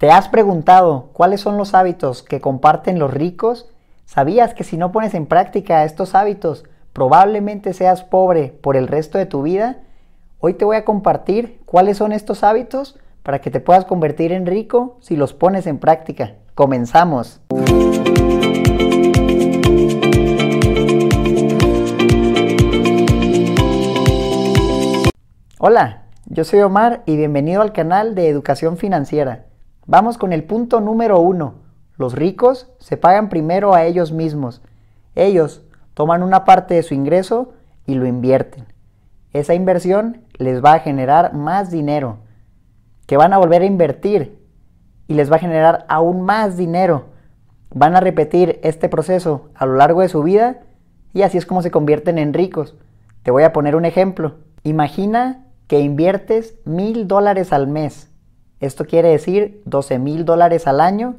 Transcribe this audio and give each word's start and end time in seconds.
¿Te 0.00 0.10
has 0.10 0.30
preguntado 0.30 1.10
cuáles 1.12 1.42
son 1.42 1.58
los 1.58 1.74
hábitos 1.74 2.22
que 2.22 2.40
comparten 2.40 2.98
los 2.98 3.12
ricos? 3.12 3.68
¿Sabías 4.06 4.54
que 4.54 4.64
si 4.64 4.78
no 4.78 4.92
pones 4.92 5.12
en 5.12 5.26
práctica 5.26 5.84
estos 5.84 6.14
hábitos, 6.14 6.64
probablemente 6.94 7.74
seas 7.74 8.02
pobre 8.02 8.48
por 8.62 8.78
el 8.78 8.88
resto 8.88 9.18
de 9.18 9.26
tu 9.26 9.42
vida? 9.42 9.76
Hoy 10.38 10.54
te 10.54 10.64
voy 10.64 10.76
a 10.76 10.86
compartir 10.86 11.60
cuáles 11.66 11.98
son 11.98 12.12
estos 12.12 12.42
hábitos 12.44 12.98
para 13.22 13.42
que 13.42 13.50
te 13.50 13.60
puedas 13.60 13.84
convertir 13.84 14.32
en 14.32 14.46
rico 14.46 14.96
si 15.02 15.16
los 15.16 15.34
pones 15.34 15.66
en 15.66 15.76
práctica. 15.76 16.32
Comenzamos. 16.54 17.42
Hola, 25.58 26.04
yo 26.24 26.44
soy 26.44 26.60
Omar 26.60 27.02
y 27.04 27.18
bienvenido 27.18 27.60
al 27.60 27.74
canal 27.74 28.14
de 28.14 28.30
Educación 28.30 28.78
Financiera. 28.78 29.44
Vamos 29.90 30.18
con 30.18 30.32
el 30.32 30.44
punto 30.44 30.80
número 30.80 31.18
uno. 31.18 31.54
Los 31.96 32.14
ricos 32.14 32.70
se 32.78 32.96
pagan 32.96 33.28
primero 33.28 33.74
a 33.74 33.82
ellos 33.86 34.12
mismos. 34.12 34.62
Ellos 35.16 35.64
toman 35.94 36.22
una 36.22 36.44
parte 36.44 36.74
de 36.74 36.84
su 36.84 36.94
ingreso 36.94 37.54
y 37.86 37.96
lo 37.96 38.06
invierten. 38.06 38.66
Esa 39.32 39.54
inversión 39.54 40.22
les 40.38 40.64
va 40.64 40.74
a 40.74 40.78
generar 40.78 41.34
más 41.34 41.72
dinero, 41.72 42.18
que 43.08 43.16
van 43.16 43.32
a 43.32 43.38
volver 43.38 43.62
a 43.62 43.64
invertir 43.64 44.38
y 45.08 45.14
les 45.14 45.28
va 45.28 45.36
a 45.36 45.40
generar 45.40 45.86
aún 45.88 46.20
más 46.22 46.56
dinero. 46.56 47.06
Van 47.74 47.96
a 47.96 48.00
repetir 48.00 48.60
este 48.62 48.88
proceso 48.88 49.48
a 49.56 49.66
lo 49.66 49.74
largo 49.74 50.02
de 50.02 50.08
su 50.08 50.22
vida 50.22 50.60
y 51.12 51.22
así 51.22 51.36
es 51.36 51.46
como 51.46 51.62
se 51.62 51.72
convierten 51.72 52.16
en 52.18 52.32
ricos. 52.32 52.76
Te 53.24 53.32
voy 53.32 53.42
a 53.42 53.52
poner 53.52 53.74
un 53.74 53.86
ejemplo. 53.86 54.36
Imagina 54.62 55.48
que 55.66 55.80
inviertes 55.80 56.60
mil 56.64 57.08
dólares 57.08 57.52
al 57.52 57.66
mes 57.66 58.09
esto 58.60 58.84
quiere 58.84 59.08
decir 59.08 59.62
12 59.64 59.98
mil 59.98 60.24
dólares 60.24 60.66
al 60.66 60.80
año 60.80 61.16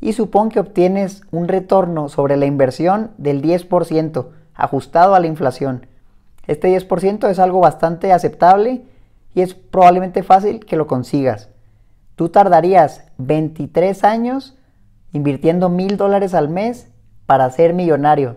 y 0.00 0.12
supón 0.12 0.50
que 0.50 0.60
obtienes 0.60 1.22
un 1.30 1.48
retorno 1.48 2.08
sobre 2.08 2.36
la 2.36 2.46
inversión 2.46 3.12
del 3.18 3.42
10% 3.42 4.28
ajustado 4.54 5.14
a 5.14 5.20
la 5.20 5.26
inflación. 5.26 5.86
Este 6.46 6.68
10% 6.68 7.30
es 7.30 7.38
algo 7.38 7.60
bastante 7.60 8.12
aceptable 8.12 8.82
y 9.34 9.40
es 9.40 9.54
probablemente 9.54 10.22
fácil 10.22 10.64
que 10.64 10.76
lo 10.76 10.86
consigas. 10.86 11.48
Tú 12.16 12.28
tardarías 12.28 13.04
23 13.18 14.04
años 14.04 14.58
invirtiendo 15.12 15.68
mil 15.68 15.96
dólares 15.96 16.34
al 16.34 16.48
mes 16.48 16.90
para 17.26 17.48
ser 17.50 17.72
millonario. 17.72 18.36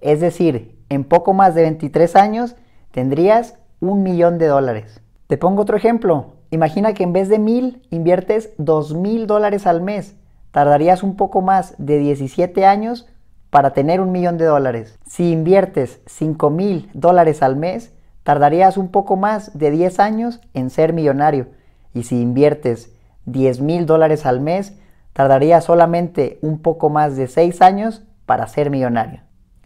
Es 0.00 0.20
decir, 0.20 0.78
en 0.88 1.04
poco 1.04 1.32
más 1.32 1.54
de 1.54 1.62
23 1.62 2.16
años 2.16 2.56
tendrías 2.90 3.56
un 3.80 4.02
millón 4.02 4.38
de 4.38 4.46
dólares. 4.46 5.00
Te 5.26 5.38
pongo 5.38 5.62
otro 5.62 5.76
ejemplo. 5.76 6.37
Imagina 6.50 6.94
que 6.94 7.02
en 7.02 7.12
vez 7.12 7.28
de 7.28 7.38
mil 7.38 7.82
inviertes 7.90 8.50
dos 8.58 8.94
mil 8.94 9.26
dólares 9.26 9.66
al 9.66 9.82
mes. 9.82 10.16
Tardarías 10.50 11.02
un 11.02 11.16
poco 11.16 11.42
más 11.42 11.74
de 11.78 11.98
17 11.98 12.64
años 12.64 13.06
para 13.50 13.72
tener 13.72 14.00
un 14.00 14.12
millón 14.12 14.38
de 14.38 14.46
dólares. 14.46 14.98
Si 15.06 15.30
inviertes 15.30 16.00
cinco 16.06 16.50
mil 16.50 16.90
dólares 16.94 17.42
al 17.42 17.56
mes, 17.56 17.92
tardarías 18.22 18.76
un 18.76 18.88
poco 18.88 19.16
más 19.16 19.56
de 19.58 19.70
10 19.70 20.00
años 20.00 20.40
en 20.52 20.68
ser 20.68 20.92
millonario. 20.92 21.48
Y 21.94 22.02
si 22.02 22.20
inviertes 22.20 22.92
10 23.24 23.60
mil 23.60 23.86
dólares 23.86 24.26
al 24.26 24.40
mes, 24.40 24.78
tardarías 25.14 25.64
solamente 25.64 26.38
un 26.42 26.60
poco 26.60 26.90
más 26.90 27.16
de 27.16 27.26
6 27.26 27.62
años 27.62 28.04
para 28.26 28.46
ser 28.46 28.70
millonario. 28.70 29.22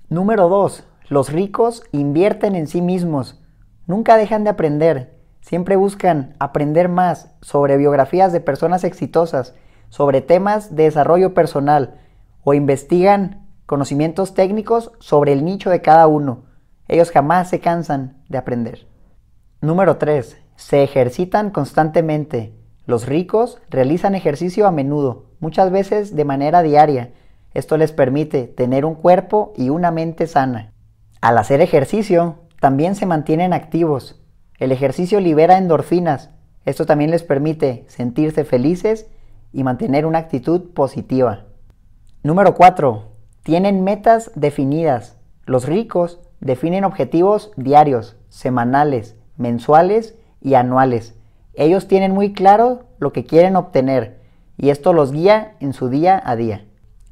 Número 0.09 0.49
2. 0.49 0.85
Los 1.09 1.33
ricos 1.33 1.83
invierten 1.91 2.55
en 2.55 2.67
sí 2.69 2.81
mismos. 2.81 3.43
Nunca 3.87 4.17
dejan 4.17 4.45
de 4.45 4.51
aprender 4.51 5.22
siempre 5.43 5.77
buscan 5.77 6.35
aprender 6.39 6.89
más 6.89 7.35
sobre 7.43 7.77
biografías 7.77 8.33
de 8.33 8.41
personas 8.41 8.85
exitosas, 8.85 9.55
sobre 9.91 10.23
temas 10.23 10.75
de 10.75 10.85
desarrollo 10.85 11.35
personal 11.35 12.01
o 12.45 12.55
investigan 12.55 13.47
conocimientos 13.67 14.35
técnicos 14.35 14.93
sobre 15.01 15.33
el 15.33 15.45
nicho 15.45 15.69
de 15.69 15.83
cada 15.83 16.07
uno. 16.07 16.45
Ellos 16.89 17.11
jamás 17.11 17.51
se 17.51 17.61
cansan 17.61 18.23
de 18.29 18.39
aprender. 18.39 18.87
Número 19.61 19.99
3. 19.99 20.39
Se 20.57 20.83
ejercitan 20.83 21.51
constantemente. 21.51 22.55
Los 22.87 23.07
ricos 23.07 23.61
realizan 23.69 24.15
ejercicio 24.15 24.67
a 24.67 24.73
menudo, 24.73 25.27
muchas 25.41 25.71
veces 25.71 26.17
de 26.17 26.25
manera 26.25 26.63
diaria. 26.63 27.13
Esto 27.55 27.77
les 27.77 27.93
permite 27.93 28.47
tener 28.47 28.85
un 28.85 28.95
cuerpo 28.95 29.53
y 29.57 29.69
una 29.69 29.91
mente 29.91 30.27
sana. 30.27 30.73
Al 31.21 31.39
hacer 31.39 31.61
ejercicio, 31.61 32.37
también 32.61 32.95
se 32.95 33.07
mantienen 33.07 33.53
activos, 33.53 34.22
el 34.63 34.71
ejercicio 34.71 35.19
libera 35.19 35.59
endorfinas. 35.59 36.31
Esto 36.65 36.87
también 36.87 37.11
les 37.11 37.25
permite 37.25 37.85
sentirse 37.89 38.45
felices 38.45 39.09
y 39.53 39.65
mantener 39.65 40.07
una 40.07 40.19
actitud 40.19 40.71
positiva. 40.73 41.47
Número 42.23 42.55
4. 42.55 43.09
Tienen 43.43 43.83
metas 43.83 44.31
definidas. 44.37 45.19
Los 45.47 45.67
ricos 45.67 46.21
definen 46.39 46.85
objetivos 46.85 47.51
diarios, 47.57 48.17
semanales, 48.29 49.17
mensuales 49.37 50.15
y 50.41 50.55
anuales. 50.55 51.17
Ellos 51.55 51.89
tienen 51.89 52.13
muy 52.13 52.33
claro 52.33 52.85
lo 53.01 53.13
que 53.13 53.25
quieren 53.25 53.57
obtener 53.57 54.21
y 54.57 54.71
esto 54.71 54.93
los 54.93 55.11
guía 55.11 55.57
en 55.59 55.73
su 55.73 55.89
día 55.89 56.23
a 56.25 56.37
día. 56.37 56.67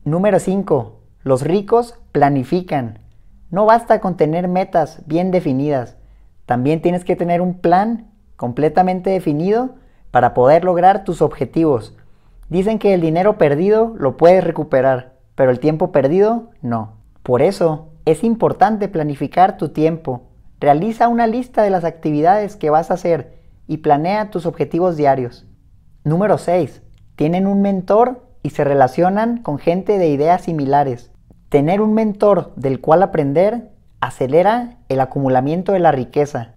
Número 0.05 0.39
5. 0.39 1.01
Los 1.25 1.43
ricos 1.43 1.99
planifican. 2.13 3.01
No 3.51 3.67
basta 3.67 4.01
con 4.01 4.17
tener 4.17 4.47
metas 4.47 5.03
bien 5.07 5.33
definidas. 5.33 5.97
También 6.51 6.83
tienes 6.83 7.05
que 7.05 7.15
tener 7.15 7.43
un 7.43 7.61
plan 7.61 8.09
completamente 8.35 9.09
definido 9.09 9.77
para 10.11 10.35
poder 10.35 10.65
lograr 10.65 11.05
tus 11.05 11.23
objetivos. 11.23 11.97
Dicen 12.49 12.81
que 12.81 12.93
el 12.93 13.01
dinero 13.01 13.39
perdido 13.39 13.95
lo 13.97 14.17
puedes 14.17 14.43
recuperar, 14.43 15.13
pero 15.37 15.53
el 15.53 15.61
tiempo 15.61 15.93
perdido 15.93 16.51
no. 16.61 16.95
Por 17.23 17.41
eso 17.41 17.91
es 18.05 18.25
importante 18.25 18.89
planificar 18.89 19.59
tu 19.59 19.69
tiempo. 19.69 20.23
Realiza 20.59 21.07
una 21.07 21.29
lista 21.29 21.63
de 21.63 21.71
las 21.71 21.85
actividades 21.85 22.57
que 22.57 22.69
vas 22.69 22.91
a 22.91 22.95
hacer 22.95 23.39
y 23.69 23.77
planea 23.77 24.31
tus 24.31 24.45
objetivos 24.45 24.97
diarios. 24.97 25.47
Número 26.03 26.37
6. 26.37 26.83
Tienen 27.15 27.47
un 27.47 27.63
mentor 27.63 28.27
y 28.43 28.51
se 28.51 28.65
relacionan 28.65 29.41
con 29.41 29.59
gente 29.59 29.99
de 29.99 30.09
ideas 30.09 30.43
similares. 30.43 31.13
Tener 31.49 31.81
un 31.81 31.95
mentor 31.95 32.53
del 32.57 32.81
cual 32.81 33.05
aprender 33.05 33.70
acelera 34.01 34.79
el 34.89 35.01
acumulamiento 35.01 35.73
de 35.73 35.81
la 35.81 35.93
riqueza. 35.93 36.55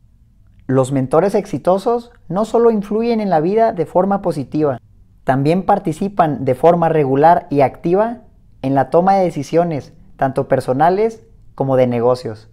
Los 0.65 0.91
mentores 0.91 1.35
exitosos 1.35 2.11
no 2.29 2.45
solo 2.45 2.71
influyen 2.71 3.19
en 3.19 3.29
la 3.29 3.41
vida 3.41 3.73
de 3.73 3.85
forma 3.85 4.21
positiva, 4.21 4.79
también 5.23 5.63
participan 5.63 6.43
de 6.43 6.55
forma 6.55 6.89
regular 6.89 7.47
y 7.49 7.61
activa 7.61 8.23
en 8.61 8.75
la 8.75 8.89
toma 8.89 9.15
de 9.15 9.23
decisiones, 9.23 9.93
tanto 10.17 10.47
personales 10.47 11.23
como 11.55 11.77
de 11.77 11.87
negocios. 11.87 12.49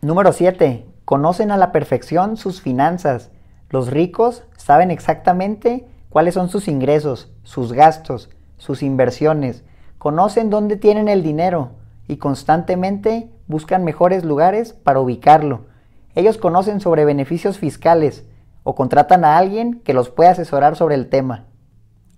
Número 0.00 0.32
7. 0.32 0.86
Conocen 1.04 1.50
a 1.50 1.58
la 1.58 1.70
perfección 1.70 2.36
sus 2.36 2.62
finanzas. 2.62 3.30
Los 3.68 3.90
ricos 3.90 4.44
saben 4.56 4.90
exactamente 4.90 5.86
cuáles 6.08 6.34
son 6.34 6.48
sus 6.48 6.66
ingresos, 6.66 7.30
sus 7.42 7.72
gastos, 7.72 8.30
sus 8.56 8.82
inversiones. 8.82 9.64
Conocen 9.98 10.48
dónde 10.48 10.76
tienen 10.76 11.08
el 11.08 11.22
dinero 11.22 11.72
y 12.08 12.16
constantemente 12.16 13.30
buscan 13.46 13.84
mejores 13.84 14.24
lugares 14.24 14.72
para 14.72 15.00
ubicarlo. 15.00 15.66
Ellos 16.14 16.38
conocen 16.38 16.80
sobre 16.80 17.04
beneficios 17.04 17.58
fiscales 17.58 18.24
o 18.62 18.74
contratan 18.74 19.24
a 19.24 19.36
alguien 19.36 19.80
que 19.80 19.94
los 19.94 20.10
pueda 20.10 20.30
asesorar 20.30 20.76
sobre 20.76 20.94
el 20.94 21.08
tema. 21.08 21.46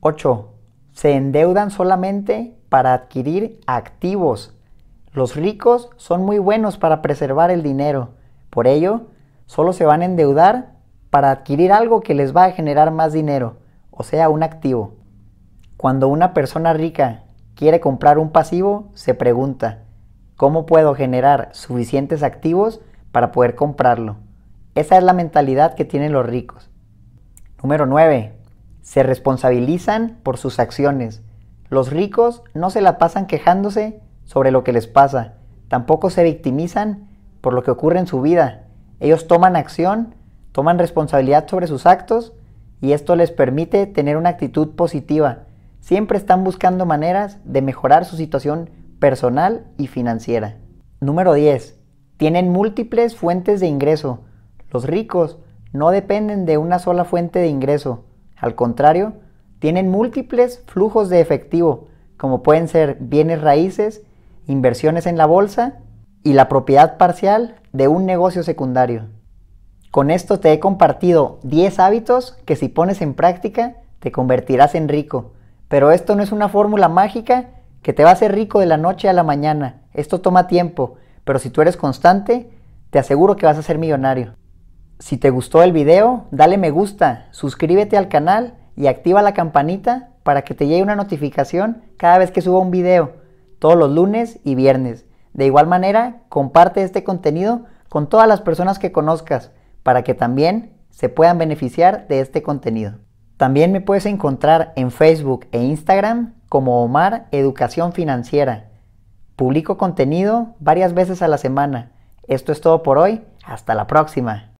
8. 0.00 0.52
Se 0.92 1.12
endeudan 1.12 1.70
solamente 1.70 2.56
para 2.68 2.94
adquirir 2.94 3.60
activos. 3.66 4.54
Los 5.12 5.34
ricos 5.34 5.90
son 5.96 6.24
muy 6.24 6.38
buenos 6.38 6.78
para 6.78 7.02
preservar 7.02 7.50
el 7.50 7.62
dinero. 7.62 8.10
Por 8.50 8.66
ello, 8.66 9.06
solo 9.46 9.72
se 9.72 9.84
van 9.84 10.02
a 10.02 10.04
endeudar 10.04 10.76
para 11.10 11.30
adquirir 11.30 11.72
algo 11.72 12.00
que 12.00 12.14
les 12.14 12.36
va 12.36 12.44
a 12.44 12.52
generar 12.52 12.90
más 12.90 13.12
dinero, 13.12 13.56
o 13.90 14.02
sea, 14.02 14.28
un 14.28 14.42
activo. 14.42 14.94
Cuando 15.76 16.08
una 16.08 16.34
persona 16.34 16.72
rica 16.72 17.24
quiere 17.54 17.80
comprar 17.80 18.18
un 18.18 18.30
pasivo, 18.30 18.90
se 18.94 19.14
pregunta, 19.14 19.85
¿Cómo 20.36 20.66
puedo 20.66 20.94
generar 20.94 21.48
suficientes 21.52 22.22
activos 22.22 22.82
para 23.10 23.32
poder 23.32 23.54
comprarlo? 23.54 24.16
Esa 24.74 24.98
es 24.98 25.02
la 25.02 25.14
mentalidad 25.14 25.74
que 25.74 25.86
tienen 25.86 26.12
los 26.12 26.26
ricos. 26.26 26.68
Número 27.62 27.86
9. 27.86 28.34
Se 28.82 29.02
responsabilizan 29.02 30.18
por 30.22 30.36
sus 30.36 30.58
acciones. 30.58 31.22
Los 31.70 31.90
ricos 31.90 32.42
no 32.52 32.68
se 32.68 32.82
la 32.82 32.98
pasan 32.98 33.26
quejándose 33.26 33.98
sobre 34.24 34.50
lo 34.50 34.62
que 34.62 34.74
les 34.74 34.86
pasa. 34.86 35.36
Tampoco 35.68 36.10
se 36.10 36.22
victimizan 36.22 37.08
por 37.40 37.54
lo 37.54 37.62
que 37.62 37.70
ocurre 37.70 37.98
en 37.98 38.06
su 38.06 38.20
vida. 38.20 38.64
Ellos 39.00 39.28
toman 39.28 39.56
acción, 39.56 40.14
toman 40.52 40.78
responsabilidad 40.78 41.48
sobre 41.48 41.66
sus 41.66 41.86
actos 41.86 42.34
y 42.82 42.92
esto 42.92 43.16
les 43.16 43.30
permite 43.30 43.86
tener 43.86 44.18
una 44.18 44.28
actitud 44.28 44.76
positiva. 44.76 45.44
Siempre 45.80 46.18
están 46.18 46.44
buscando 46.44 46.84
maneras 46.84 47.38
de 47.44 47.62
mejorar 47.62 48.04
su 48.04 48.16
situación 48.16 48.68
personal 48.98 49.66
y 49.78 49.86
financiera. 49.86 50.56
Número 51.00 51.34
10. 51.34 51.78
Tienen 52.16 52.50
múltiples 52.50 53.16
fuentes 53.16 53.60
de 53.60 53.66
ingreso. 53.66 54.20
Los 54.70 54.84
ricos 54.84 55.38
no 55.72 55.90
dependen 55.90 56.46
de 56.46 56.58
una 56.58 56.78
sola 56.78 57.04
fuente 57.04 57.38
de 57.38 57.48
ingreso. 57.48 58.04
Al 58.36 58.54
contrario, 58.54 59.14
tienen 59.58 59.90
múltiples 59.90 60.62
flujos 60.66 61.08
de 61.08 61.20
efectivo, 61.20 61.88
como 62.16 62.42
pueden 62.42 62.68
ser 62.68 62.96
bienes 63.00 63.40
raíces, 63.40 64.02
inversiones 64.46 65.06
en 65.06 65.16
la 65.16 65.26
bolsa 65.26 65.80
y 66.22 66.32
la 66.32 66.48
propiedad 66.48 66.96
parcial 66.96 67.56
de 67.72 67.88
un 67.88 68.06
negocio 68.06 68.42
secundario. 68.42 69.06
Con 69.90 70.10
esto 70.10 70.40
te 70.40 70.52
he 70.52 70.60
compartido 70.60 71.38
10 71.42 71.78
hábitos 71.78 72.36
que 72.44 72.56
si 72.56 72.68
pones 72.68 73.00
en 73.00 73.14
práctica 73.14 73.76
te 73.98 74.12
convertirás 74.12 74.74
en 74.74 74.88
rico. 74.88 75.32
Pero 75.68 75.90
esto 75.90 76.14
no 76.16 76.22
es 76.22 76.32
una 76.32 76.48
fórmula 76.48 76.88
mágica 76.88 77.50
que 77.86 77.92
te 77.92 78.02
va 78.02 78.10
a 78.10 78.14
hacer 78.14 78.34
rico 78.34 78.58
de 78.58 78.66
la 78.66 78.78
noche 78.78 79.08
a 79.08 79.12
la 79.12 79.22
mañana. 79.22 79.82
Esto 79.94 80.20
toma 80.20 80.48
tiempo, 80.48 80.96
pero 81.22 81.38
si 81.38 81.50
tú 81.50 81.62
eres 81.62 81.76
constante, 81.76 82.50
te 82.90 82.98
aseguro 82.98 83.36
que 83.36 83.46
vas 83.46 83.58
a 83.58 83.62
ser 83.62 83.78
millonario. 83.78 84.34
Si 84.98 85.18
te 85.18 85.30
gustó 85.30 85.62
el 85.62 85.70
video, 85.70 86.26
dale 86.32 86.58
me 86.58 86.72
gusta, 86.72 87.28
suscríbete 87.30 87.96
al 87.96 88.08
canal 88.08 88.54
y 88.74 88.88
activa 88.88 89.22
la 89.22 89.34
campanita 89.34 90.08
para 90.24 90.42
que 90.42 90.52
te 90.52 90.66
llegue 90.66 90.82
una 90.82 90.96
notificación 90.96 91.84
cada 91.96 92.18
vez 92.18 92.32
que 92.32 92.42
suba 92.42 92.58
un 92.58 92.72
video, 92.72 93.18
todos 93.60 93.76
los 93.76 93.92
lunes 93.92 94.40
y 94.42 94.56
viernes. 94.56 95.06
De 95.32 95.46
igual 95.46 95.68
manera, 95.68 96.22
comparte 96.28 96.82
este 96.82 97.04
contenido 97.04 97.66
con 97.88 98.08
todas 98.08 98.26
las 98.26 98.40
personas 98.40 98.80
que 98.80 98.90
conozcas 98.90 99.52
para 99.84 100.02
que 100.02 100.14
también 100.14 100.72
se 100.90 101.08
puedan 101.08 101.38
beneficiar 101.38 102.08
de 102.08 102.18
este 102.18 102.42
contenido. 102.42 102.94
También 103.36 103.70
me 103.70 103.80
puedes 103.80 104.06
encontrar 104.06 104.72
en 104.74 104.90
Facebook 104.90 105.46
e 105.52 105.62
Instagram 105.62 106.34
como 106.48 106.82
Omar 106.82 107.26
Educación 107.32 107.92
Financiera. 107.92 108.70
Publico 109.36 109.76
contenido 109.76 110.54
varias 110.60 110.94
veces 110.94 111.22
a 111.22 111.28
la 111.28 111.38
semana. 111.38 111.92
Esto 112.26 112.52
es 112.52 112.60
todo 112.60 112.82
por 112.82 112.98
hoy. 112.98 113.22
Hasta 113.44 113.74
la 113.74 113.86
próxima. 113.86 114.50